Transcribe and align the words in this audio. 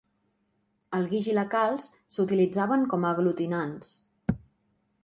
El 0.99 1.05
guix 1.11 1.29
i 1.33 1.35
la 1.39 1.43
calç 1.51 1.85
s'utilitzaven 2.17 2.89
com 2.95 3.07
aglutinants. 3.13 3.95